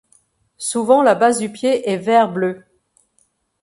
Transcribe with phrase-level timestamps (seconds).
[0.57, 2.63] Souvent la base du pied est vert bleu.